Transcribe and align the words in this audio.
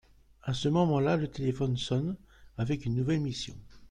À 0.41 0.55
ce 0.55 0.67
moment-là, 0.67 1.15
le 1.15 1.27
téléphone 1.27 1.77
sonne 1.77 2.17
avec 2.57 2.85
une 2.87 2.95
nouvelle 2.95 3.19
mission. 3.21 3.55